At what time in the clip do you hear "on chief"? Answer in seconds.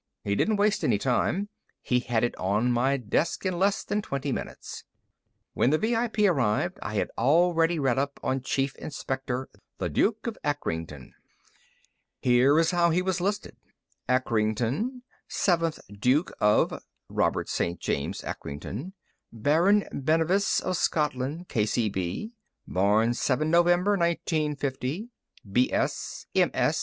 8.23-8.75